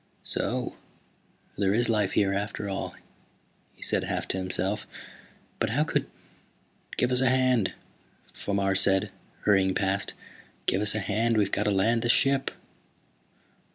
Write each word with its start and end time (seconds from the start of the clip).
"So 0.23 0.73
there 1.59 1.75
is 1.75 1.87
life 1.87 2.13
here, 2.13 2.33
after 2.33 2.67
all," 2.67 2.95
he 3.75 3.83
said, 3.83 4.05
half 4.05 4.27
to 4.29 4.37
himself. 4.39 4.87
"But 5.59 5.69
how 5.69 5.83
could" 5.83 6.07
"Give 6.97 7.11
us 7.11 7.21
a 7.21 7.29
hand," 7.29 7.73
Fomar 8.33 8.73
said, 8.73 9.11
hurrying 9.41 9.75
past. 9.75 10.15
"Give 10.65 10.81
us 10.81 10.95
a 10.95 10.99
hand, 11.01 11.37
we've 11.37 11.51
got 11.51 11.65
to 11.65 11.71
land 11.71 12.01
the 12.01 12.09
ship!" 12.09 12.49